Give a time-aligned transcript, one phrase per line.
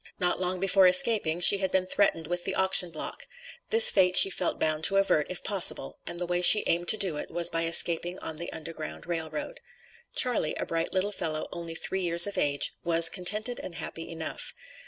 [0.19, 3.27] Not long before escaping, she had been threatened with the auction block;
[3.69, 6.97] this fate she felt bound to avert, if possible, and the way she aimed to
[6.97, 9.59] do it was by escaping on the Underground Rail Road.
[10.15, 14.55] Charley, a bright little fellow only three years of age, was "contented and happy" enough.